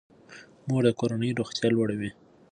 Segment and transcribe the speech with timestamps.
[0.67, 2.11] مور د کورنۍ روغتیا لوړوي.